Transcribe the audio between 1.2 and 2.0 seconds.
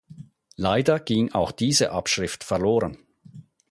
auch diese